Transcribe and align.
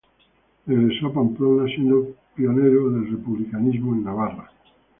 Regresó 0.65 1.05
a 1.09 1.13
Pamplona, 1.13 1.67
siendo 1.67 2.15
pionero 2.33 2.89
del 2.89 3.11
republicanismo 3.11 3.93
en 3.93 4.03
Navarra. 4.05 4.51